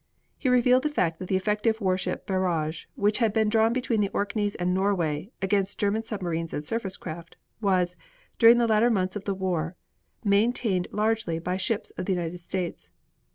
He 0.35 0.49
revealed 0.49 0.81
the 0.81 0.89
fact 0.89 1.19
that 1.19 1.27
the 1.27 1.35
effective 1.35 1.79
warship 1.79 2.25
barrage, 2.25 2.85
which 2.95 3.19
had 3.19 3.31
been 3.31 3.49
drawn 3.49 3.71
between 3.71 4.01
the 4.01 4.09
Orkneys 4.15 4.55
and 4.55 4.73
Norway 4.73 5.29
against 5.43 5.77
German 5.77 6.01
submarines 6.01 6.55
and 6.55 6.65
surface 6.65 6.97
craft, 6.97 7.35
was, 7.61 7.95
during 8.39 8.57
the 8.57 8.65
later 8.65 8.89
months 8.89 9.15
of 9.15 9.25
the 9.25 9.35
war, 9.35 9.75
maintained 10.23 10.87
largely 10.91 11.37
by 11.37 11.55
ships 11.55 11.91
of 11.99 12.05
the 12.07 12.13
United 12.13 12.39
States. 12.39 12.93